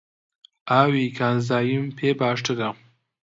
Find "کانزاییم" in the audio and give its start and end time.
1.17-1.85